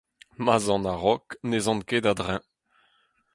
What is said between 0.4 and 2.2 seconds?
Ma'z an a-raok ne'z an ket